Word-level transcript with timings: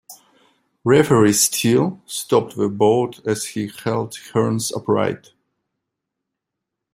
Referee 0.83 1.31
Steele 1.33 2.01
stopped 2.07 2.55
the 2.55 2.69
bout 2.69 3.19
as 3.23 3.45
he 3.45 3.67
held 3.67 4.13
Hearns 4.33 4.75
upright. 4.75 5.33